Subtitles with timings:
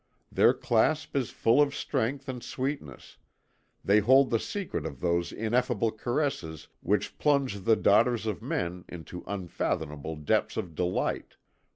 [0.31, 3.17] Their clasp is full of strength and sweetness,
[3.85, 9.23] they hold the secret of those ineffable caresses which plunge the daughters of men into
[9.27, 11.35] unfathomable depths of delight.